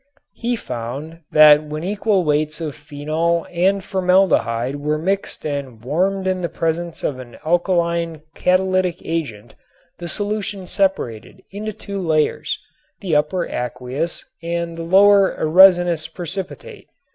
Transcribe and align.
He 0.33 0.55
found 0.55 1.19
that 1.31 1.63
when 1.63 1.83
equal 1.83 2.23
weights 2.23 2.59
of 2.59 2.73
phenol 2.75 3.45
and 3.51 3.83
formaldehyde 3.83 4.77
were 4.77 4.97
mixed 4.97 5.45
and 5.45 5.79
warmed 5.85 6.25
in 6.25 6.41
the 6.41 6.49
presence 6.49 7.03
of 7.03 7.19
an 7.19 7.37
alkaline 7.45 8.23
catalytic 8.33 8.99
agent 9.05 9.53
the 9.99 10.07
solution 10.07 10.65
separated 10.65 11.43
into 11.51 11.71
two 11.71 12.01
layers, 12.01 12.57
the 12.99 13.15
upper 13.15 13.45
aqueous 13.47 14.25
and 14.41 14.75
the 14.75 14.81
lower 14.81 15.35
a 15.35 15.45
resinous 15.45 16.07
precipitate. 16.07 16.87